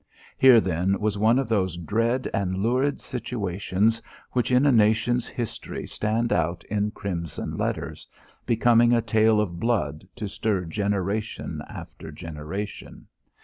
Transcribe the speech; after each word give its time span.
Here, 0.35 0.59
then, 0.59 0.99
was 0.99 1.19
one 1.19 1.37
of 1.37 1.47
those 1.47 1.77
dread 1.77 2.27
and 2.33 2.57
lurid 2.57 2.99
situations, 2.99 4.01
which 4.31 4.49
in 4.49 4.65
a 4.65 4.71
nation's 4.71 5.27
history 5.27 5.85
stand 5.85 6.33
out 6.33 6.63
in 6.71 6.89
crimson 6.89 7.55
letters, 7.55 8.07
becoming 8.47 8.93
a 8.93 9.01
tale 9.03 9.39
of 9.39 9.59
blood 9.59 10.07
to 10.15 10.27
stir 10.27 10.65
generation 10.65 11.61
after 11.69 12.11
generation. 12.11 13.09